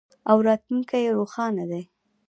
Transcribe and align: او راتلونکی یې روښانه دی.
او 0.29 0.37
راتلونکی 0.47 0.99
یې 1.05 1.11
روښانه 1.17 1.63
دی. 1.71 1.83